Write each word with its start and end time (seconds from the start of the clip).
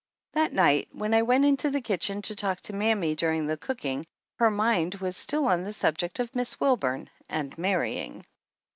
That 0.33 0.51
night 0.51 0.89
when 0.91 1.13
I 1.13 1.21
went 1.21 1.45
into 1.45 1.69
the 1.69 1.79
kitchen 1.79 2.23
to 2.23 2.35
talk 2.35 2.59
to 2.61 2.73
mammy 2.73 3.13
during 3.13 3.45
the 3.45 3.55
cooking 3.55 4.07
her 4.39 4.49
mind 4.49 4.95
was 4.95 5.15
still 5.15 5.45
on 5.47 5.63
the 5.63 5.73
subject 5.73 6.19
of 6.19 6.33
Miss 6.33 6.59
Wilburn 6.59 7.07
and 7.29 7.55
marry 7.59 7.99
ing. 7.99 8.25